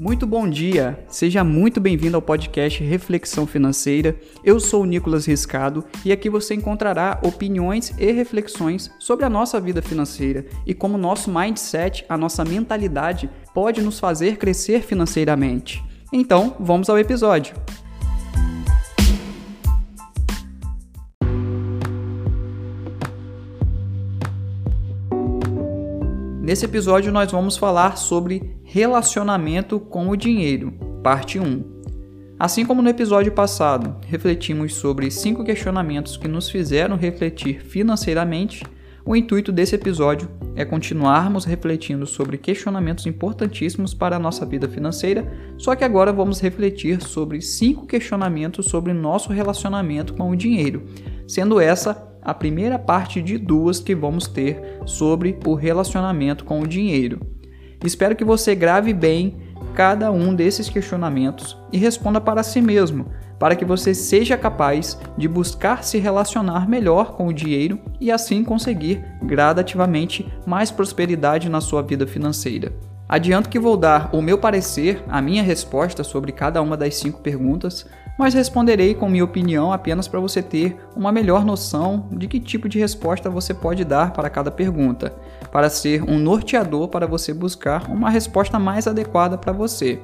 Muito 0.00 0.26
bom 0.26 0.48
dia, 0.48 1.04
seja 1.08 1.44
muito 1.44 1.78
bem-vindo 1.78 2.16
ao 2.16 2.22
podcast 2.22 2.82
Reflexão 2.82 3.46
Financeira. 3.46 4.18
Eu 4.42 4.58
sou 4.58 4.82
o 4.82 4.86
Nicolas 4.86 5.26
Riscado 5.26 5.84
e 6.02 6.10
aqui 6.10 6.30
você 6.30 6.54
encontrará 6.54 7.20
opiniões 7.22 7.92
e 7.98 8.10
reflexões 8.10 8.90
sobre 8.98 9.26
a 9.26 9.28
nossa 9.28 9.60
vida 9.60 9.82
financeira 9.82 10.46
e 10.66 10.72
como 10.72 10.96
nosso 10.96 11.30
mindset, 11.30 12.06
a 12.08 12.16
nossa 12.16 12.42
mentalidade, 12.46 13.28
pode 13.52 13.82
nos 13.82 14.00
fazer 14.00 14.38
crescer 14.38 14.80
financeiramente. 14.80 15.84
Então, 16.10 16.56
vamos 16.58 16.88
ao 16.88 16.98
episódio. 16.98 17.54
Nesse 26.40 26.64
episódio, 26.64 27.12
nós 27.12 27.30
vamos 27.30 27.58
falar 27.58 27.98
sobre 27.98 28.59
relacionamento 28.72 29.80
com 29.80 30.10
o 30.10 30.16
dinheiro, 30.16 30.70
parte 31.02 31.40
1. 31.40 31.64
Assim 32.38 32.64
como 32.64 32.80
no 32.80 32.88
episódio 32.88 33.32
passado, 33.32 33.96
refletimos 34.06 34.74
sobre 34.74 35.10
cinco 35.10 35.42
questionamentos 35.42 36.16
que 36.16 36.28
nos 36.28 36.48
fizeram 36.48 36.94
refletir 36.94 37.62
financeiramente, 37.62 38.64
o 39.04 39.16
intuito 39.16 39.50
desse 39.50 39.74
episódio 39.74 40.30
é 40.54 40.64
continuarmos 40.64 41.44
refletindo 41.44 42.06
sobre 42.06 42.38
questionamentos 42.38 43.06
importantíssimos 43.06 43.92
para 43.92 44.14
a 44.14 44.20
nossa 44.20 44.46
vida 44.46 44.68
financeira, 44.68 45.28
só 45.58 45.74
que 45.74 45.82
agora 45.82 46.12
vamos 46.12 46.40
refletir 46.40 47.02
sobre 47.02 47.42
cinco 47.42 47.88
questionamentos 47.88 48.66
sobre 48.66 48.92
nosso 48.92 49.32
relacionamento 49.32 50.14
com 50.14 50.30
o 50.30 50.36
dinheiro, 50.36 50.84
sendo 51.26 51.60
essa 51.60 52.08
a 52.22 52.32
primeira 52.32 52.78
parte 52.78 53.20
de 53.20 53.36
duas 53.36 53.80
que 53.80 53.96
vamos 53.96 54.28
ter 54.28 54.78
sobre 54.86 55.36
o 55.44 55.54
relacionamento 55.54 56.44
com 56.44 56.60
o 56.60 56.68
dinheiro. 56.68 57.39
Espero 57.84 58.14
que 58.14 58.24
você 58.24 58.54
grave 58.54 58.92
bem 58.92 59.36
cada 59.74 60.10
um 60.10 60.34
desses 60.34 60.68
questionamentos 60.68 61.56
e 61.72 61.78
responda 61.78 62.20
para 62.20 62.42
si 62.42 62.60
mesmo, 62.60 63.06
para 63.38 63.56
que 63.56 63.64
você 63.64 63.94
seja 63.94 64.36
capaz 64.36 64.98
de 65.16 65.26
buscar 65.26 65.82
se 65.82 65.98
relacionar 65.98 66.68
melhor 66.68 67.12
com 67.12 67.28
o 67.28 67.32
dinheiro 67.32 67.80
e 67.98 68.10
assim 68.10 68.44
conseguir 68.44 69.02
gradativamente 69.22 70.30
mais 70.46 70.70
prosperidade 70.70 71.48
na 71.48 71.60
sua 71.60 71.82
vida 71.82 72.06
financeira. 72.06 72.72
Adianto 73.08 73.48
que 73.48 73.58
vou 73.58 73.76
dar 73.76 74.10
o 74.12 74.22
meu 74.22 74.38
parecer, 74.38 75.02
a 75.08 75.20
minha 75.20 75.42
resposta 75.42 76.04
sobre 76.04 76.30
cada 76.30 76.62
uma 76.62 76.76
das 76.76 76.94
cinco 76.94 77.20
perguntas, 77.20 77.84
mas 78.16 78.34
responderei 78.34 78.94
com 78.94 79.08
minha 79.08 79.24
opinião 79.24 79.72
apenas 79.72 80.06
para 80.06 80.20
você 80.20 80.42
ter 80.42 80.76
uma 80.94 81.10
melhor 81.10 81.44
noção 81.44 82.06
de 82.12 82.28
que 82.28 82.38
tipo 82.38 82.68
de 82.68 82.78
resposta 82.78 83.28
você 83.28 83.52
pode 83.52 83.84
dar 83.84 84.12
para 84.12 84.30
cada 84.30 84.50
pergunta, 84.50 85.12
para 85.50 85.70
ser 85.70 86.02
um 86.02 86.18
norteador 86.18 86.88
para 86.88 87.06
você 87.06 87.32
buscar 87.32 87.90
uma 87.90 88.10
resposta 88.10 88.58
mais 88.58 88.86
adequada 88.86 89.38
para 89.38 89.52
você. 89.52 90.00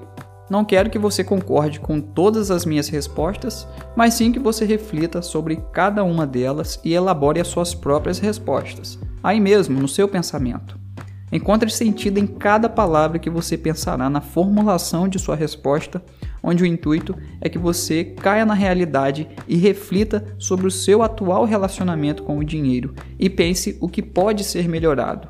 Não 0.49 0.65
quero 0.65 0.91
que 0.91 0.99
você 0.99 1.25
concorde 1.25 1.81
com 1.81 2.01
todas 2.01 2.51
as 2.51 2.65
minhas 2.65 2.89
respostas, 2.89 3.67
mas 3.97 4.15
sim 4.15 4.31
que 4.31 4.39
você 4.39 4.65
reflita 4.65 5.21
sobre 5.21 5.57
cada 5.73 6.05
uma 6.05 6.27
delas 6.27 6.79
e 6.85 6.95
elabore 6.95 7.41
as 7.41 7.49
suas 7.49 7.75
próprias 7.75 8.19
respostas, 8.21 8.99
aí 9.23 9.41
mesmo 9.41 9.81
no 9.81 9.89
seu 9.89 10.07
pensamento. 10.07 10.86
Encontre 11.33 11.69
sentido 11.71 12.19
em 12.19 12.27
cada 12.27 12.69
palavra 12.69 13.19
que 13.19 13.29
você 13.29 13.59
pensará 13.59 14.09
na 14.09 14.21
formulação 14.21 15.09
de 15.09 15.19
sua 15.19 15.35
resposta, 15.35 16.03
onde 16.41 16.63
o 16.63 16.67
intuito 16.67 17.17
é 17.41 17.49
que 17.49 17.59
você 17.59 18.05
caia 18.05 18.47
na 18.47 18.55
realidade 18.55 19.29
e 19.49 19.57
reflita 19.57 20.25
sobre 20.39 20.67
o 20.67 20.71
seu 20.71 21.03
atual 21.03 21.45
relacionamento 21.45 22.23
com 22.23 22.39
o 22.39 22.45
dinheiro 22.45 22.95
e 23.19 23.29
pense 23.29 23.77
o 23.81 23.89
que 23.89 24.03
pode 24.03 24.45
ser 24.45 24.69
melhorado. 24.69 25.29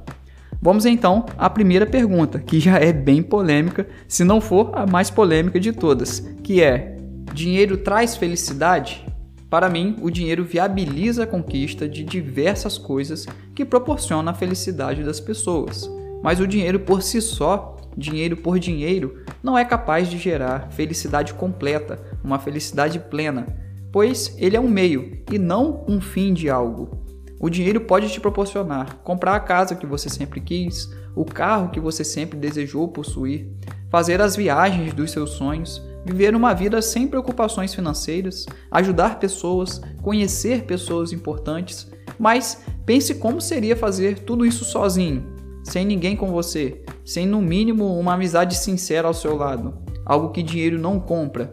Vamos 0.61 0.84
então 0.84 1.25
à 1.38 1.48
primeira 1.48 1.86
pergunta, 1.86 2.38
que 2.38 2.60
já 2.60 2.78
é 2.78 2.92
bem 2.92 3.22
polêmica, 3.22 3.86
se 4.06 4.25
não 4.25 4.41
for 4.41 4.72
a 4.75 4.86
mais 4.86 5.10
polêmica 5.10 5.58
de 5.58 5.72
todas, 5.72 6.21
que 6.42 6.62
é: 6.62 6.97
dinheiro 7.32 7.78
traz 7.78 8.16
felicidade? 8.16 9.06
Para 9.49 9.69
mim, 9.69 9.97
o 10.03 10.11
dinheiro 10.11 10.45
viabiliza 10.45 11.23
a 11.23 11.27
conquista 11.27 11.89
de 11.89 12.03
diversas 12.03 12.77
coisas 12.77 13.27
que 13.55 13.65
proporcionam 13.65 14.31
a 14.31 14.34
felicidade 14.34 15.05
das 15.05 15.21
pessoas. 15.21 15.89
Mas 16.23 16.41
o 16.41 16.47
dinheiro 16.47 16.81
por 16.81 17.03
si 17.03 17.21
só, 17.21 17.77
dinheiro 17.97 18.37
por 18.37 18.59
dinheiro, 18.59 19.23
não 19.43 19.57
é 19.57 19.65
capaz 19.65 20.11
de 20.11 20.19
gerar 20.19 20.73
felicidade 20.73 21.33
completa, 21.34 22.01
uma 22.25 22.39
felicidade 22.39 22.99
plena, 22.99 23.47
pois 23.93 24.34
ele 24.37 24.57
é 24.57 24.61
um 24.61 24.69
meio 24.69 25.23
e 25.31 25.39
não 25.39 25.84
um 25.87 26.01
fim 26.01 26.34
de 26.34 26.51
algo. 26.51 27.07
O 27.39 27.49
dinheiro 27.49 27.83
pode 27.83 28.11
te 28.11 28.21
proporcionar 28.21 28.97
comprar 29.05 29.37
a 29.37 29.41
casa 29.41 29.77
que 29.77 29.87
você 29.87 30.09
sempre 30.09 30.41
quis, 30.41 30.91
o 31.15 31.25
carro 31.25 31.71
que 31.71 31.78
você 31.78 32.03
sempre 32.03 32.39
desejou 32.39 32.89
possuir, 32.89 33.47
fazer 33.91 34.21
as 34.21 34.34
viagens 34.34 34.93
dos 34.93 35.13
seus 35.13 35.31
sonhos, 35.31 35.83
viver 36.06 36.34
uma 36.34 36.55
vida 36.55 36.81
sem 36.81 37.09
preocupações 37.09 37.75
financeiras, 37.75 38.47
ajudar 38.71 39.19
pessoas, 39.19 39.81
conhecer 40.03 40.62
pessoas 40.62 41.12
importantes. 41.12 41.91
Mas 42.19 42.62
pense 42.87 43.17
como 43.17 43.41
seria 43.41 43.77
fazer 43.77 44.21
tudo 44.21 44.47
isso 44.47 44.65
sozinho, 44.65 45.27
sem 45.65 45.84
ninguém 45.84 46.16
com 46.16 46.31
você, 46.31 46.81
sem 47.05 47.27
no 47.27 47.43
mínimo 47.43 47.99
uma 47.99 48.15
amizade 48.15 48.56
sincera 48.56 49.09
ao 49.09 49.15
seu 49.15 49.37
lado, 49.37 49.75
algo 50.05 50.31
que 50.31 50.43
dinheiro 50.43 50.78
não 50.78 51.00
compra. 51.00 51.50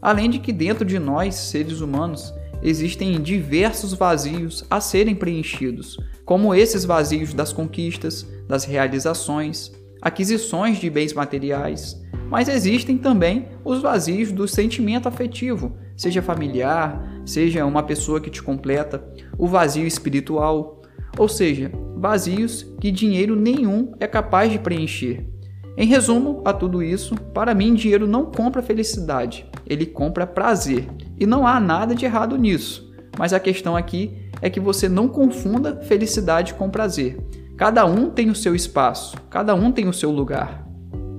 Além 0.00 0.30
de 0.30 0.38
que 0.38 0.52
dentro 0.52 0.84
de 0.84 0.98
nós, 0.98 1.34
seres 1.34 1.80
humanos, 1.80 2.32
existem 2.62 3.20
diversos 3.20 3.92
vazios 3.92 4.64
a 4.70 4.80
serem 4.80 5.14
preenchidos, 5.14 5.98
como 6.24 6.54
esses 6.54 6.84
vazios 6.84 7.34
das 7.34 7.52
conquistas, 7.52 8.26
das 8.48 8.64
realizações, 8.64 9.70
aquisições 10.00 10.78
de 10.78 10.88
bens 10.88 11.12
materiais, 11.12 12.01
mas 12.32 12.48
existem 12.48 12.96
também 12.96 13.48
os 13.62 13.82
vazios 13.82 14.32
do 14.32 14.48
sentimento 14.48 15.06
afetivo, 15.06 15.76
seja 15.94 16.22
familiar, 16.22 17.20
seja 17.26 17.66
uma 17.66 17.82
pessoa 17.82 18.22
que 18.22 18.30
te 18.30 18.42
completa, 18.42 19.04
o 19.36 19.46
vazio 19.46 19.86
espiritual, 19.86 20.80
ou 21.18 21.28
seja, 21.28 21.70
vazios 21.94 22.62
que 22.80 22.90
dinheiro 22.90 23.36
nenhum 23.36 23.92
é 24.00 24.06
capaz 24.06 24.50
de 24.50 24.58
preencher. 24.58 25.28
Em 25.76 25.86
resumo 25.86 26.40
a 26.42 26.54
tudo 26.54 26.82
isso, 26.82 27.14
para 27.34 27.54
mim 27.54 27.74
dinheiro 27.74 28.06
não 28.06 28.24
compra 28.24 28.62
felicidade, 28.62 29.44
ele 29.66 29.84
compra 29.84 30.26
prazer. 30.26 30.86
E 31.20 31.26
não 31.26 31.46
há 31.46 31.60
nada 31.60 31.94
de 31.94 32.06
errado 32.06 32.38
nisso. 32.38 32.90
Mas 33.18 33.34
a 33.34 33.40
questão 33.40 33.76
aqui 33.76 34.16
é 34.40 34.48
que 34.48 34.58
você 34.58 34.88
não 34.88 35.06
confunda 35.06 35.82
felicidade 35.82 36.54
com 36.54 36.70
prazer. 36.70 37.18
Cada 37.58 37.84
um 37.84 38.08
tem 38.08 38.30
o 38.30 38.34
seu 38.34 38.54
espaço, 38.54 39.18
cada 39.28 39.54
um 39.54 39.70
tem 39.70 39.86
o 39.86 39.92
seu 39.92 40.10
lugar. 40.10 40.61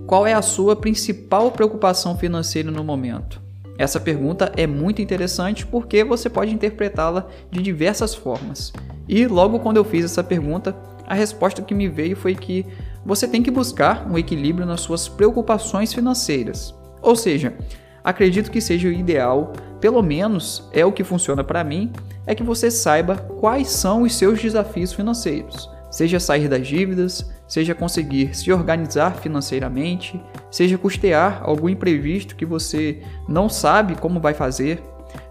Qual 0.05 0.27
é 0.27 0.33
a 0.33 0.41
sua 0.41 0.75
principal 0.75 1.49
preocupação 1.49 2.17
financeira 2.17 2.69
no 2.69 2.83
momento? 2.83 3.41
Essa 3.77 4.01
pergunta 4.01 4.51
é 4.57 4.67
muito 4.67 5.01
interessante 5.01 5.65
porque 5.65 6.03
você 6.03 6.29
pode 6.29 6.53
interpretá-la 6.53 7.27
de 7.49 7.61
diversas 7.61 8.13
formas. 8.13 8.73
E 9.07 9.25
logo 9.25 9.59
quando 9.59 9.77
eu 9.77 9.85
fiz 9.85 10.03
essa 10.03 10.23
pergunta, 10.23 10.75
a 11.07 11.13
resposta 11.13 11.61
que 11.61 11.73
me 11.73 11.87
veio 11.87 12.17
foi 12.17 12.35
que 12.35 12.65
você 13.05 13.27
tem 13.27 13.41
que 13.41 13.49
buscar 13.49 14.05
um 14.09 14.17
equilíbrio 14.17 14.65
nas 14.65 14.81
suas 14.81 15.07
preocupações 15.07 15.93
financeiras. 15.93 16.75
Ou 17.01 17.15
seja, 17.15 17.53
acredito 18.03 18.51
que 18.51 18.61
seja 18.61 18.89
o 18.89 18.91
ideal, 18.91 19.53
pelo 19.79 20.01
menos 20.01 20.69
é 20.73 20.85
o 20.85 20.91
que 20.91 21.03
funciona 21.03 21.45
para 21.45 21.63
mim, 21.63 21.91
é 22.27 22.35
que 22.35 22.43
você 22.43 22.69
saiba 22.69 23.15
quais 23.15 23.69
são 23.69 24.01
os 24.01 24.13
seus 24.15 24.41
desafios 24.41 24.91
financeiros 24.91 25.73
seja 25.93 26.19
sair 26.19 26.47
das 26.47 26.67
dívidas, 26.67 27.29
seja 27.53 27.75
conseguir 27.75 28.35
se 28.35 28.51
organizar 28.51 29.17
financeiramente, 29.17 30.19
seja 30.49 30.75
custear 30.75 31.39
algum 31.43 31.69
imprevisto 31.69 32.35
que 32.35 32.47
você 32.47 33.03
não 33.29 33.47
sabe 33.47 33.93
como 33.93 34.19
vai 34.19 34.33
fazer, 34.33 34.81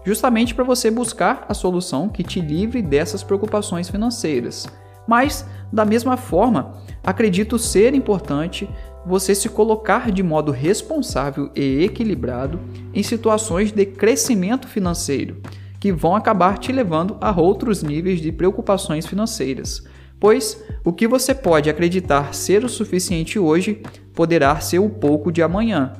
justamente 0.05 0.55
para 0.55 0.63
você 0.63 0.89
buscar 0.89 1.45
a 1.49 1.53
solução 1.53 2.07
que 2.07 2.23
te 2.23 2.39
livre 2.39 2.81
dessas 2.81 3.23
preocupações 3.23 3.89
financeiras. 3.89 4.65
Mas, 5.05 5.45
da 5.69 5.83
mesma 5.83 6.15
forma, 6.15 6.71
acredito 7.03 7.59
ser 7.59 7.93
importante 7.93 8.69
você 9.05 9.35
se 9.35 9.49
colocar 9.49 10.09
de 10.09 10.23
modo 10.23 10.49
responsável 10.49 11.51
e 11.53 11.83
equilibrado 11.83 12.57
em 12.93 13.03
situações 13.03 13.73
de 13.73 13.85
crescimento 13.85 14.65
financeiro, 14.65 15.41
que 15.77 15.91
vão 15.91 16.15
acabar 16.15 16.57
te 16.57 16.71
levando 16.71 17.17
a 17.19 17.37
outros 17.37 17.83
níveis 17.83 18.21
de 18.21 18.31
preocupações 18.31 19.05
financeiras 19.05 19.83
pois 20.23 20.63
o 20.85 20.93
que 20.93 21.05
você 21.05 21.35
pode 21.35 21.69
acreditar 21.69 22.33
ser 22.33 22.63
o 22.63 22.69
suficiente 22.69 23.37
hoje 23.37 23.81
poderá 24.13 24.57
ser 24.61 24.79
o 24.79 24.89
pouco 24.89 25.29
de 25.29 25.41
amanhã. 25.41 25.91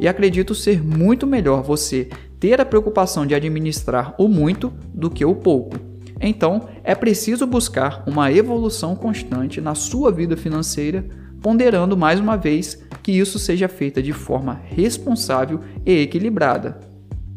E 0.00 0.08
acredito 0.08 0.56
ser 0.56 0.84
muito 0.84 1.24
melhor 1.24 1.62
você 1.62 2.08
ter 2.40 2.60
a 2.60 2.64
preocupação 2.64 3.24
de 3.24 3.32
administrar 3.32 4.12
o 4.18 4.26
muito 4.26 4.72
do 4.92 5.08
que 5.08 5.24
o 5.24 5.36
pouco. 5.36 5.76
Então, 6.20 6.68
é 6.82 6.96
preciso 6.96 7.46
buscar 7.46 8.02
uma 8.08 8.32
evolução 8.32 8.96
constante 8.96 9.60
na 9.60 9.76
sua 9.76 10.10
vida 10.10 10.36
financeira, 10.36 11.06
ponderando 11.40 11.96
mais 11.96 12.18
uma 12.18 12.36
vez 12.36 12.82
que 13.04 13.12
isso 13.12 13.38
seja 13.38 13.68
feito 13.68 14.02
de 14.02 14.12
forma 14.12 14.60
responsável 14.64 15.60
e 15.86 15.92
equilibrada. 15.92 16.80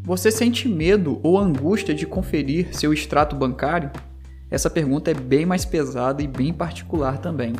Você 0.02 0.32
sente 0.32 0.68
medo 0.68 1.20
ou 1.22 1.38
angústia 1.38 1.94
de 1.94 2.08
conferir 2.08 2.76
seu 2.76 2.92
extrato 2.92 3.36
bancário? 3.36 3.92
Essa 4.54 4.70
pergunta 4.70 5.10
é 5.10 5.16
bem 5.16 5.48
mais 5.48 5.66
pesada 5.66 6.22
e 6.22 6.28
bem 6.28 6.54
particular 6.54 7.18
também. 7.18 7.54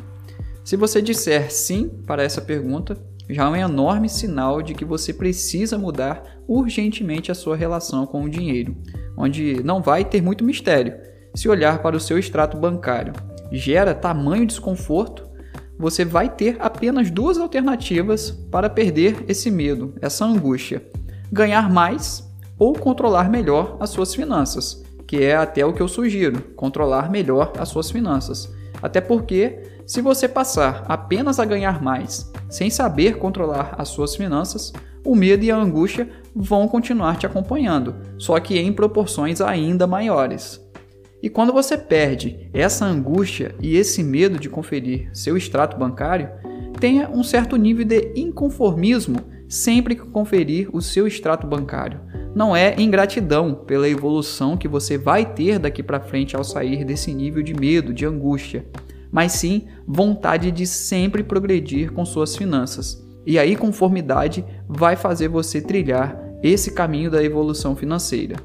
Se 0.64 0.76
você 0.76 1.02
disser 1.02 1.52
sim 1.52 1.90
para 2.06 2.22
essa 2.22 2.40
pergunta, 2.40 2.96
já 3.28 3.46
é 3.46 3.50
um 3.50 3.56
enorme 3.56 4.08
sinal 4.08 4.62
de 4.62 4.76
que 4.76 4.86
você 4.86 5.12
precisa 5.12 5.76
mudar 5.76 6.24
urgentemente 6.48 7.32
a 7.32 7.36
sua 7.36 7.56
relação 7.56 8.06
com 8.06 8.24
o 8.24 8.30
dinheiro, 8.30 8.78
onde 9.18 9.64
não 9.64 9.82
vai 9.82 10.06
ter 10.06 10.22
muito 10.22 10.44
mistério. 10.44 10.96
Se 11.34 11.50
olhar 11.50 11.82
para 11.82 11.98
o 11.98 12.00
seu 12.00 12.20
extrato 12.20 12.58
bancário 12.58 13.14
gera 13.52 13.96
tamanho 13.96 14.46
desconforto, 14.46 15.28
você 15.80 16.06
vai 16.06 16.30
ter 16.30 16.58
apenas 16.60 17.10
duas 17.10 17.40
alternativas 17.40 18.30
para 18.52 18.70
perder 18.70 19.26
esse 19.28 19.50
medo, 19.50 19.96
essa 20.00 20.26
angústia: 20.26 20.86
ganhar 21.32 21.72
mais 21.72 22.32
ou 22.60 22.74
controlar 22.74 23.32
melhor 23.32 23.78
as 23.80 23.90
suas 23.90 24.14
finanças, 24.14 24.83
que 25.14 25.24
é 25.24 25.36
até 25.36 25.64
o 25.64 25.72
que 25.72 25.80
eu 25.80 25.88
sugiro, 25.88 26.42
controlar 26.56 27.08
melhor 27.08 27.54
as 27.60 27.70
suas 27.70 27.92
finanças. 27.92 28.52
Até 28.82 29.00
porque, 29.00 29.60
se 29.86 30.02
você 30.02 30.28
passar 30.28 30.84
apenas 30.88 31.38
a 31.38 31.46
ganhar 31.46 31.84
mais, 31.84 32.34
sem 32.50 32.72
saber 32.72 33.20
controlar 33.20 33.76
as 33.78 33.90
suas 33.90 34.16
finanças, 34.16 34.74
o 35.06 35.16
medo 35.16 35.46
e 35.46 35.52
a 35.52 35.56
angústia 35.56 36.10
vão 36.36 36.68
continuar 36.68 37.18
te 37.18 37.28
acompanhando, 37.28 37.94
só 38.18 38.40
que 38.40 38.58
em 38.58 38.74
proporções 38.74 39.40
ainda 39.40 39.86
maiores. 39.86 40.60
E 41.22 41.30
quando 41.30 41.54
você 41.54 41.78
perde 41.78 42.50
essa 42.52 42.84
angústia 42.84 43.54
e 43.62 43.78
esse 43.78 44.02
medo 44.02 44.40
de 44.40 44.50
conferir 44.50 45.12
seu 45.14 45.38
extrato 45.38 45.78
bancário, 45.78 46.32
tenha 46.80 47.08
um 47.08 47.24
certo 47.24 47.56
nível 47.56 47.86
de 47.86 48.14
inconformismo 48.16 49.20
sempre 49.48 49.96
que 49.96 50.08
conferir 50.08 50.76
o 50.76 50.82
seu 50.82 51.06
extrato 51.06 51.46
bancário. 51.46 52.02
Não 52.36 52.56
é 52.56 52.74
ingratidão 52.80 53.54
pela 53.54 53.88
evolução 53.88 54.58
que 54.58 54.68
você 54.68 54.98
vai 54.98 55.24
ter 55.24 55.60
daqui 55.60 55.84
para 55.84 56.00
frente 56.00 56.36
ao 56.36 56.44
sair 56.44 56.84
desse 56.84 57.14
nível 57.14 57.44
de 57.44 57.54
medo, 57.54 57.94
de 57.94 58.08
angústia, 58.08 58.66
mas 59.12 59.34
sim 59.34 59.68
vontade 59.88 60.50
de 60.52 60.66
sempre 60.66 61.24
progredir 61.24 61.92
com 61.92 62.04
suas 62.04 62.36
finanças. 62.36 63.06
E 63.24 63.38
aí, 63.38 63.56
conformidade 63.56 64.44
vai 64.68 64.96
fazer 64.96 65.28
você 65.28 65.62
trilhar 65.62 66.20
esse 66.42 66.72
caminho 66.72 67.12
da 67.12 67.24
evolução 67.24 67.76
financeira. 67.76 68.36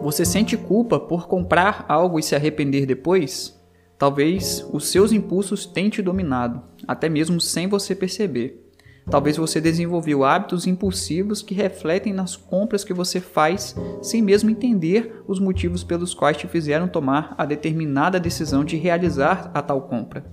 Você 0.00 0.24
sente 0.24 0.56
culpa 0.56 1.00
por 1.00 1.26
comprar 1.26 1.84
algo 1.88 2.20
e 2.20 2.22
se 2.22 2.36
arrepender 2.36 2.86
depois? 2.86 3.57
Talvez 3.98 4.64
os 4.72 4.86
seus 4.86 5.10
impulsos 5.10 5.66
tenham 5.66 5.90
te 5.90 6.00
dominado, 6.00 6.62
até 6.86 7.08
mesmo 7.08 7.40
sem 7.40 7.66
você 7.66 7.96
perceber. 7.96 8.64
Talvez 9.10 9.36
você 9.36 9.60
desenvolveu 9.60 10.22
hábitos 10.22 10.66
impulsivos 10.66 11.42
que 11.42 11.54
refletem 11.54 12.12
nas 12.12 12.36
compras 12.36 12.84
que 12.84 12.92
você 12.92 13.20
faz 13.20 13.74
sem 14.00 14.22
mesmo 14.22 14.50
entender 14.50 15.22
os 15.26 15.40
motivos 15.40 15.82
pelos 15.82 16.14
quais 16.14 16.36
te 16.36 16.46
fizeram 16.46 16.86
tomar 16.86 17.34
a 17.36 17.44
determinada 17.44 18.20
decisão 18.20 18.64
de 18.64 18.76
realizar 18.76 19.50
a 19.52 19.62
tal 19.62 19.82
compra. 19.82 20.24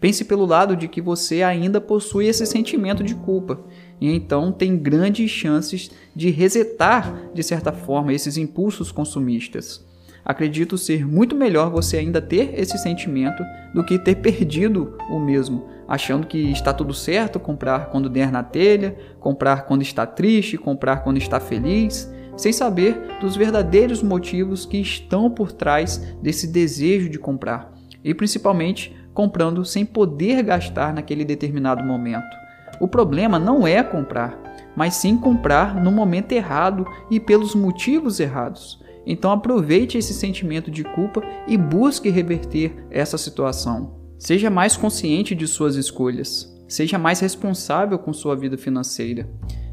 Pense 0.00 0.24
pelo 0.24 0.44
lado 0.44 0.74
de 0.74 0.88
que 0.88 1.00
você 1.00 1.42
ainda 1.42 1.80
possui 1.80 2.26
esse 2.26 2.44
sentimento 2.46 3.04
de 3.04 3.14
culpa 3.14 3.60
e 4.00 4.10
então 4.10 4.50
tem 4.50 4.76
grandes 4.76 5.30
chances 5.30 5.90
de 6.16 6.30
resetar, 6.30 7.30
de 7.32 7.42
certa 7.42 7.72
forma, 7.72 8.12
esses 8.12 8.36
impulsos 8.36 8.90
consumistas. 8.90 9.86
Acredito 10.24 10.78
ser 10.78 11.06
muito 11.06 11.36
melhor 11.36 11.70
você 11.70 11.98
ainda 11.98 12.20
ter 12.20 12.58
esse 12.58 12.78
sentimento 12.78 13.44
do 13.74 13.84
que 13.84 13.98
ter 13.98 14.16
perdido 14.16 14.96
o 15.10 15.20
mesmo, 15.20 15.68
achando 15.86 16.26
que 16.26 16.50
está 16.50 16.72
tudo 16.72 16.94
certo 16.94 17.38
comprar 17.38 17.90
quando 17.90 18.08
der 18.08 18.32
na 18.32 18.42
telha, 18.42 18.96
comprar 19.20 19.66
quando 19.66 19.82
está 19.82 20.06
triste, 20.06 20.56
comprar 20.56 21.04
quando 21.04 21.18
está 21.18 21.38
feliz, 21.38 22.10
sem 22.36 22.52
saber 22.52 23.18
dos 23.20 23.36
verdadeiros 23.36 24.02
motivos 24.02 24.64
que 24.64 24.78
estão 24.78 25.30
por 25.30 25.52
trás 25.52 25.98
desse 26.22 26.46
desejo 26.46 27.08
de 27.10 27.18
comprar 27.18 27.72
e 28.02 28.14
principalmente 28.14 28.96
comprando 29.12 29.64
sem 29.64 29.84
poder 29.84 30.42
gastar 30.42 30.92
naquele 30.92 31.24
determinado 31.24 31.84
momento. 31.84 32.36
O 32.80 32.88
problema 32.88 33.38
não 33.38 33.66
é 33.66 33.82
comprar, 33.82 34.36
mas 34.74 34.94
sim 34.94 35.16
comprar 35.16 35.80
no 35.80 35.92
momento 35.92 36.32
errado 36.32 36.86
e 37.10 37.20
pelos 37.20 37.54
motivos 37.54 38.18
errados. 38.18 38.82
Então 39.06 39.30
aproveite 39.30 39.98
esse 39.98 40.14
sentimento 40.14 40.70
de 40.70 40.84
culpa 40.84 41.22
e 41.46 41.56
busque 41.56 42.08
reverter 42.08 42.86
essa 42.90 43.18
situação. 43.18 44.00
Seja 44.18 44.48
mais 44.48 44.76
consciente 44.76 45.34
de 45.34 45.46
suas 45.46 45.76
escolhas. 45.76 46.52
Seja 46.66 46.98
mais 46.98 47.20
responsável 47.20 47.98
com 47.98 48.12
sua 48.12 48.34
vida 48.34 48.56
financeira. 48.56 49.28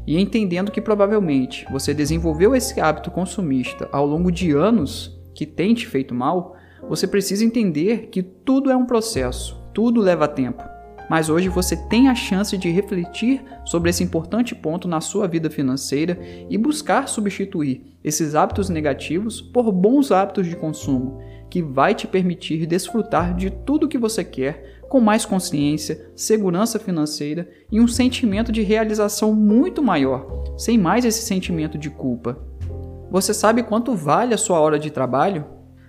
E 0.06 0.20
entendendo 0.20 0.72
que 0.72 0.80
provavelmente 0.80 1.64
você 1.70 1.94
desenvolveu 1.94 2.54
esse 2.54 2.80
hábito 2.80 3.10
consumista 3.10 3.88
ao 3.92 4.06
longo 4.06 4.30
de 4.30 4.50
anos 4.50 5.18
que 5.34 5.46
tem 5.46 5.74
te 5.74 5.86
feito 5.86 6.14
mal, 6.14 6.56
você 6.88 7.06
precisa 7.06 7.44
entender 7.44 8.08
que 8.10 8.22
tudo 8.22 8.70
é 8.70 8.76
um 8.76 8.84
processo, 8.84 9.62
tudo 9.72 10.00
leva 10.00 10.28
tempo. 10.28 10.71
Mas 11.12 11.28
hoje 11.28 11.50
você 11.50 11.76
tem 11.76 12.08
a 12.08 12.14
chance 12.14 12.56
de 12.56 12.70
refletir 12.70 13.44
sobre 13.66 13.90
esse 13.90 14.02
importante 14.02 14.54
ponto 14.54 14.88
na 14.88 14.98
sua 14.98 15.28
vida 15.28 15.50
financeira 15.50 16.18
e 16.48 16.56
buscar 16.56 17.06
substituir 17.06 17.98
esses 18.02 18.34
hábitos 18.34 18.70
negativos 18.70 19.38
por 19.38 19.70
bons 19.70 20.10
hábitos 20.10 20.46
de 20.46 20.56
consumo, 20.56 21.20
que 21.50 21.60
vai 21.60 21.94
te 21.94 22.06
permitir 22.06 22.64
desfrutar 22.64 23.36
de 23.36 23.50
tudo 23.50 23.90
que 23.90 23.98
você 23.98 24.24
quer 24.24 24.80
com 24.88 25.00
mais 25.00 25.26
consciência, 25.26 26.10
segurança 26.16 26.78
financeira 26.78 27.46
e 27.70 27.78
um 27.78 27.86
sentimento 27.86 28.50
de 28.50 28.62
realização 28.62 29.34
muito 29.34 29.82
maior, 29.82 30.54
sem 30.56 30.78
mais 30.78 31.04
esse 31.04 31.26
sentimento 31.26 31.76
de 31.76 31.90
culpa. 31.90 32.38
Você 33.10 33.34
sabe 33.34 33.62
quanto 33.62 33.94
vale 33.94 34.32
a 34.32 34.38
sua 34.38 34.58
hora 34.58 34.78
de 34.78 34.90
trabalho? 34.90 35.44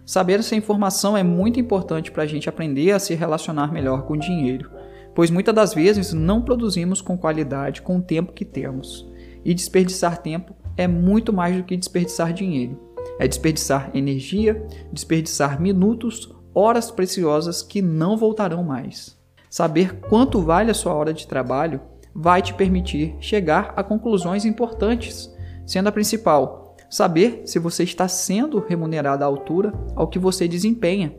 Saber 0.05 0.39
essa 0.39 0.53
informação 0.53 1.15
é 1.15 1.23
muito 1.23 1.61
importante 1.61 2.11
para 2.11 2.23
a 2.23 2.27
gente 2.27 2.49
aprender 2.49 2.91
a 2.91 2.99
se 2.99 3.15
relacionar 3.15 3.71
melhor 3.71 4.01
com 4.03 4.15
o 4.15 4.19
dinheiro, 4.19 4.69
pois 5.15 5.29
muitas 5.29 5.53
das 5.53 5.73
vezes 5.73 6.13
não 6.13 6.41
produzimos 6.41 7.01
com 7.01 7.17
qualidade 7.17 7.81
com 7.81 7.97
o 7.97 8.01
tempo 8.01 8.33
que 8.33 8.45
temos. 8.45 9.07
E 9.45 9.53
desperdiçar 9.53 10.21
tempo 10.21 10.55
é 10.77 10.87
muito 10.87 11.31
mais 11.33 11.55
do 11.55 11.63
que 11.63 11.77
desperdiçar 11.77 12.33
dinheiro. 12.33 12.79
É 13.19 13.27
desperdiçar 13.27 13.91
energia, 13.93 14.65
desperdiçar 14.91 15.61
minutos, 15.61 16.33
horas 16.53 16.89
preciosas 16.89 17.61
que 17.61 17.81
não 17.81 18.17
voltarão 18.17 18.63
mais. 18.63 19.17
Saber 19.49 19.99
quanto 20.09 20.41
vale 20.41 20.71
a 20.71 20.73
sua 20.73 20.93
hora 20.93 21.13
de 21.13 21.27
trabalho 21.27 21.81
vai 22.13 22.41
te 22.41 22.53
permitir 22.53 23.15
chegar 23.19 23.73
a 23.75 23.83
conclusões 23.83 24.45
importantes, 24.45 25.31
sendo 25.65 25.89
a 25.89 25.91
principal 25.91 26.75
saber 26.89 27.41
se 27.45 27.57
você 27.57 27.83
está 27.83 28.07
sendo 28.07 28.59
remunerado 28.59 29.23
à 29.23 29.27
altura 29.27 29.73
ao 29.95 30.07
que 30.07 30.19
você 30.19 30.47
desempenha. 30.47 31.15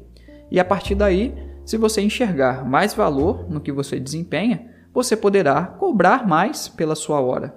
E 0.51 0.61
a 0.61 0.65
partir 0.65 0.95
daí, 0.95 1.35
se 1.65 1.77
você 1.77 2.03
enxergar 2.03 2.65
mais 2.69 2.95
valor 2.95 3.47
no 3.49 3.61
que 3.61 3.73
você 3.73 3.99
desempenha, 3.99 4.71
você 4.93 5.17
poderá 5.17 5.65
cobrar 5.65 6.27
mais 6.27 6.69
pela 6.69 6.95
sua 6.95 7.21
hora. 7.21 7.55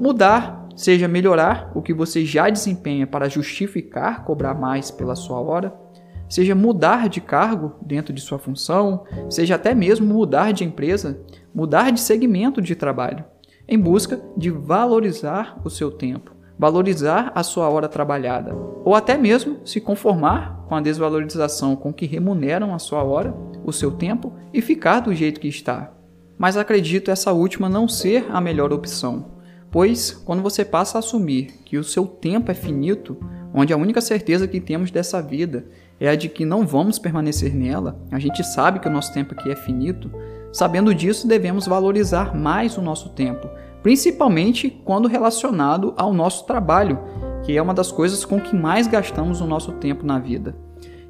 Mudar, 0.00 0.66
seja 0.74 1.06
melhorar 1.06 1.70
o 1.74 1.82
que 1.82 1.94
você 1.94 2.24
já 2.24 2.50
desempenha 2.50 3.06
para 3.06 3.28
justificar 3.28 4.24
cobrar 4.24 4.54
mais 4.54 4.90
pela 4.90 5.14
sua 5.14 5.40
hora, 5.40 5.72
seja 6.28 6.54
mudar 6.54 7.08
de 7.08 7.20
cargo 7.20 7.74
dentro 7.80 8.12
de 8.12 8.20
sua 8.20 8.38
função, 8.38 9.04
seja 9.30 9.54
até 9.54 9.74
mesmo 9.74 10.06
mudar 10.06 10.52
de 10.52 10.64
empresa, 10.64 11.20
mudar 11.54 11.92
de 11.92 12.00
segmento 12.00 12.60
de 12.60 12.74
trabalho, 12.74 13.24
em 13.68 13.78
busca 13.78 14.20
de 14.36 14.50
valorizar 14.50 15.60
o 15.64 15.70
seu 15.70 15.90
tempo 15.92 16.33
valorizar 16.58 17.32
a 17.34 17.42
sua 17.42 17.68
hora 17.68 17.88
trabalhada, 17.88 18.54
ou 18.84 18.94
até 18.94 19.16
mesmo 19.16 19.58
se 19.64 19.80
conformar 19.80 20.64
com 20.68 20.74
a 20.74 20.80
desvalorização 20.80 21.74
com 21.74 21.92
que 21.92 22.06
remuneram 22.06 22.74
a 22.74 22.78
sua 22.78 23.02
hora, 23.02 23.34
o 23.64 23.72
seu 23.72 23.90
tempo 23.90 24.32
e 24.52 24.60
ficar 24.60 25.00
do 25.00 25.14
jeito 25.14 25.40
que 25.40 25.48
está. 25.48 25.92
Mas 26.38 26.56
acredito 26.56 27.10
essa 27.10 27.32
última 27.32 27.68
não 27.68 27.88
ser 27.88 28.26
a 28.30 28.40
melhor 28.40 28.72
opção, 28.72 29.34
pois 29.70 30.10
quando 30.12 30.42
você 30.42 30.64
passa 30.64 30.98
a 30.98 31.00
assumir 31.00 31.60
que 31.64 31.76
o 31.76 31.84
seu 31.84 32.06
tempo 32.06 32.50
é 32.50 32.54
finito, 32.54 33.16
onde 33.52 33.72
a 33.72 33.76
única 33.76 34.00
certeza 34.00 34.48
que 34.48 34.60
temos 34.60 34.90
dessa 34.90 35.20
vida 35.20 35.66
é 35.98 36.08
a 36.08 36.14
de 36.14 36.28
que 36.28 36.44
não 36.44 36.66
vamos 36.66 36.98
permanecer 36.98 37.54
nela, 37.54 38.00
a 38.10 38.18
gente 38.18 38.42
sabe 38.44 38.80
que 38.80 38.88
o 38.88 38.90
nosso 38.90 39.12
tempo 39.12 39.34
aqui 39.34 39.50
é 39.50 39.56
finito, 39.56 40.10
sabendo 40.52 40.94
disso 40.94 41.26
devemos 41.26 41.66
valorizar 41.66 42.36
mais 42.36 42.76
o 42.76 42.82
nosso 42.82 43.10
tempo, 43.10 43.48
principalmente 43.84 44.70
quando 44.70 45.06
relacionado 45.06 45.92
ao 45.98 46.14
nosso 46.14 46.46
trabalho, 46.46 46.98
que 47.44 47.54
é 47.54 47.60
uma 47.60 47.74
das 47.74 47.92
coisas 47.92 48.24
com 48.24 48.40
que 48.40 48.56
mais 48.56 48.86
gastamos 48.86 49.42
o 49.42 49.46
nosso 49.46 49.72
tempo 49.72 50.06
na 50.06 50.18
vida. 50.18 50.56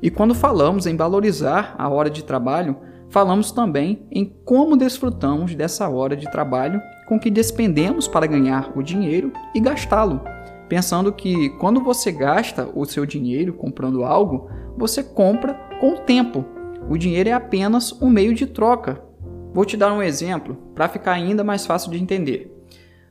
E 0.03 0.11
quando 0.11 0.35
falamos 0.35 0.85
em 0.85 0.97
valorizar 0.97 1.77
a 1.79 1.89
hora 1.89 2.11
de 2.11 2.25
trabalho, 2.25 2.77
falamos 3.09 3.53
também 3.53 4.05
em 4.11 4.25
como 4.45 4.77
desfrutamos 4.77 5.55
dessa 5.55 5.89
hora 5.89 6.17
de 6.17 6.29
trabalho 6.29 6.83
com 7.07 7.17
que 7.17 7.31
despendemos 7.31 8.09
para 8.09 8.27
ganhar 8.27 8.73
o 8.75 8.83
dinheiro 8.83 9.33
e 9.55 9.61
gastá-lo. 9.61 10.21
Pensando 10.69 11.13
que 11.13 11.51
quando 11.61 11.81
você 11.81 12.11
gasta 12.11 12.69
o 12.75 12.85
seu 12.85 13.07
dinheiro 13.07 13.53
comprando 13.53 14.03
algo, 14.03 14.51
você 14.77 15.01
compra 15.01 15.55
com 15.79 15.93
o 15.93 15.99
tempo. 16.01 16.45
O 16.91 16.99
dinheiro 16.99 17.29
é 17.29 17.33
apenas 17.33 17.93
um 18.03 18.11
meio 18.11 18.35
de 18.35 18.47
troca. 18.47 19.01
Vou 19.53 19.65
te 19.65 19.77
dar 19.77 19.93
um 19.93 20.03
exemplo 20.03 20.57
para 20.75 20.89
ficar 20.89 21.13
ainda 21.13 21.45
mais 21.45 21.65
fácil 21.65 21.93
de 21.93 22.03
entender. 22.03 22.54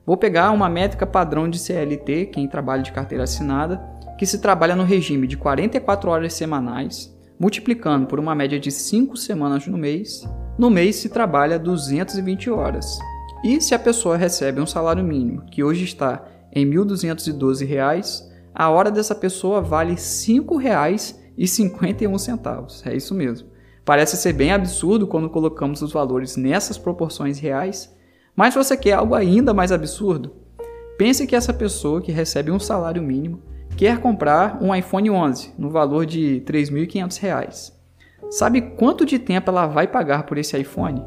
Vou 0.06 0.18
pegar 0.18 0.52
uma 0.52 0.68
métrica 0.68 1.06
padrão 1.06 1.50
de 1.50 1.60
CLT, 1.60 2.28
quem 2.28 2.48
trabalha 2.48 2.84
de 2.84 2.92
carteira 2.92 3.24
assinada, 3.24 3.78
que 4.18 4.24
que 4.24 4.28
se 4.28 4.40
trabalha 4.40 4.74
no 4.74 4.86
regime 4.86 5.28
de 5.28 5.36
44 5.36 6.10
horas 6.10 6.34
semanais, 6.34 7.14
multiplicando 7.38 8.08
por 8.08 8.22
uma 8.22 8.34
média 8.34 8.58
de 8.58 8.72
5 8.72 9.18
semanas 9.18 9.68
no 9.68 9.78
mês, 9.78 10.26
no 10.58 10.70
mês 10.70 10.96
se 10.96 11.10
trabalha 11.10 11.60
220 11.60 12.50
horas. 12.50 12.98
E 13.44 13.60
se 13.60 13.76
a 13.76 13.80
pessoa 13.80 14.16
recebe 14.16 14.62
um 14.62 14.66
salário 14.66 15.04
mínimo, 15.04 15.44
que 15.52 15.62
hoje 15.62 15.84
está 15.84 16.24
em 16.54 16.66
R$ 16.66 16.78
1.212, 16.78 18.32
a 18.56 18.70
hora 18.70 18.90
dessa 18.90 19.14
pessoa 19.14 19.60
vale 19.60 19.92
R$ 19.92 19.98
5,51. 19.98 22.86
É 22.86 22.96
isso 22.96 23.14
mesmo. 23.14 23.50
Parece 23.84 24.16
ser 24.16 24.32
bem 24.32 24.54
absurdo 24.54 25.06
quando 25.06 25.30
colocamos 25.30 25.82
os 25.82 25.92
valores 25.92 26.38
nessas 26.38 26.78
proporções 26.78 27.40
reais, 27.40 27.94
mas 28.36 28.54
você 28.54 28.76
quer 28.76 28.94
algo 28.94 29.16
ainda 29.16 29.54
mais 29.54 29.72
absurdo? 29.72 30.36
Pense 30.98 31.26
que 31.26 31.36
essa 31.36 31.54
pessoa 31.54 32.02
que 32.02 32.12
recebe 32.12 32.52
um 32.52 32.60
salário 32.60 33.02
mínimo 33.02 33.42
quer 33.76 34.00
comprar 34.00 34.62
um 34.62 34.74
iPhone 34.74 35.10
11 35.10 35.54
no 35.58 35.70
valor 35.70 36.06
de 36.06 36.36
R$ 36.36 36.42
3.500. 36.42 37.74
Sabe 38.30 38.62
quanto 38.62 39.06
de 39.06 39.20
tempo 39.20 39.50
ela 39.50 39.68
vai 39.68 39.88
pagar 39.88 40.26
por 40.26 40.38
esse 40.38 40.58
iPhone? 40.58 41.04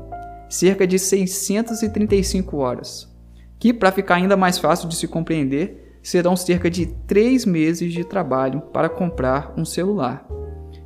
Cerca 0.49 0.87
de 0.87 0.99
635 0.99 2.57
horas, 2.57 3.13
que 3.59 3.73
para 3.73 3.91
ficar 3.91 4.17
ainda 4.17 4.37
mais 4.37 4.59
fácil 4.59 4.89
de 4.89 4.95
se 4.95 5.09
compreender, 5.09 5.99
serão 6.03 6.37
cerca 6.37 6.71
de 6.71 6.87
3 6.87 7.45
meses 7.45 7.93
de 7.93 8.05
trabalho 8.05 8.61
para 8.73 8.89
comprar 8.89 9.53
um 9.57 9.65
celular. 9.65 10.25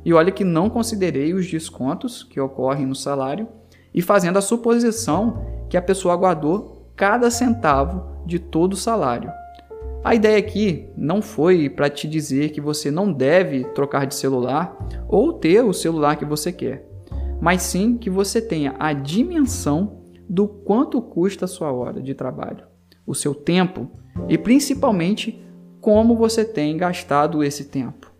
E 0.03 0.13
olha 0.13 0.31
que 0.31 0.43
não 0.43 0.67
considerei 0.67 1.33
os 1.33 1.47
descontos 1.47 2.23
que 2.23 2.39
ocorrem 2.39 2.87
no 2.87 2.95
salário 2.95 3.47
e 3.93 4.01
fazendo 4.01 4.37
a 4.37 4.41
suposição 4.41 5.60
que 5.71 5.77
a 5.77 5.81
pessoa 5.81 6.17
guardou 6.17 6.91
cada 6.97 7.31
centavo 7.31 8.03
de 8.25 8.37
todo 8.37 8.73
o 8.73 8.77
salário. 8.77 9.31
A 10.03 10.13
ideia 10.13 10.37
aqui 10.37 10.89
não 10.97 11.21
foi 11.21 11.69
para 11.69 11.89
te 11.89 12.09
dizer 12.09 12.49
que 12.49 12.59
você 12.59 12.91
não 12.91 13.13
deve 13.13 13.63
trocar 13.73 14.05
de 14.05 14.13
celular 14.13 14.77
ou 15.07 15.31
ter 15.31 15.63
o 15.63 15.71
celular 15.71 16.17
que 16.17 16.25
você 16.25 16.51
quer, 16.51 16.85
mas 17.39 17.61
sim 17.61 17.97
que 17.97 18.09
você 18.09 18.41
tenha 18.41 18.75
a 18.79 18.91
dimensão 18.91 20.01
do 20.27 20.45
quanto 20.45 21.01
custa 21.01 21.45
a 21.45 21.47
sua 21.47 21.71
hora 21.71 22.01
de 22.01 22.13
trabalho, 22.13 22.65
o 23.07 23.15
seu 23.15 23.33
tempo 23.33 23.89
e 24.27 24.37
principalmente 24.37 25.41
como 25.79 26.17
você 26.17 26.43
tem 26.43 26.75
gastado 26.75 27.41
esse 27.41 27.63
tempo. 27.69 28.11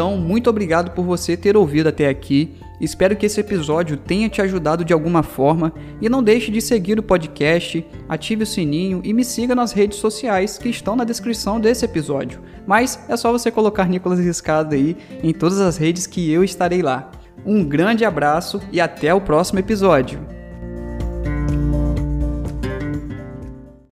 Então, 0.00 0.16
muito 0.16 0.48
obrigado 0.48 0.92
por 0.92 1.04
você 1.04 1.36
ter 1.36 1.58
ouvido 1.58 1.90
até 1.90 2.08
aqui. 2.08 2.54
Espero 2.80 3.14
que 3.14 3.26
esse 3.26 3.38
episódio 3.38 3.98
tenha 3.98 4.30
te 4.30 4.40
ajudado 4.40 4.82
de 4.82 4.94
alguma 4.94 5.22
forma 5.22 5.74
e 6.00 6.08
não 6.08 6.22
deixe 6.22 6.50
de 6.50 6.58
seguir 6.62 6.98
o 6.98 7.02
podcast, 7.02 7.86
ative 8.08 8.44
o 8.44 8.46
sininho 8.46 9.02
e 9.04 9.12
me 9.12 9.22
siga 9.22 9.54
nas 9.54 9.72
redes 9.72 9.98
sociais 9.98 10.56
que 10.56 10.70
estão 10.70 10.96
na 10.96 11.04
descrição 11.04 11.60
desse 11.60 11.84
episódio. 11.84 12.40
Mas 12.66 12.98
é 13.10 13.16
só 13.18 13.30
você 13.30 13.50
colocar 13.50 13.90
Nicolas 13.90 14.18
Riscado 14.18 14.74
aí 14.74 14.96
em 15.22 15.34
todas 15.34 15.60
as 15.60 15.76
redes 15.76 16.06
que 16.06 16.32
eu 16.32 16.42
estarei 16.42 16.80
lá. 16.80 17.10
Um 17.44 17.62
grande 17.62 18.02
abraço 18.02 18.58
e 18.72 18.80
até 18.80 19.12
o 19.12 19.20
próximo 19.20 19.58
episódio. 19.58 20.39